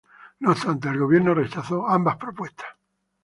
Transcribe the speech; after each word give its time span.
No 0.39 0.49
obstante, 0.53 0.89
el 0.89 0.97
Gobierno 0.97 1.35
rechazó 1.35 1.87
ambas 1.87 2.17
propuestas. 2.17 2.69